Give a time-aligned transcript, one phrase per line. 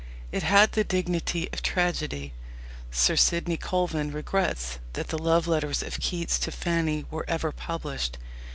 [0.31, 2.33] It had the dignity of tragedy.
[2.89, 8.17] Sir Sidney Colvin regrets that the love letters of Keats to Fanny were ever published.